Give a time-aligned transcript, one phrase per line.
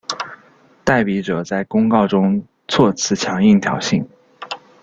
[0.83, 4.03] 代笔者在公告中措辞强硬挑衅。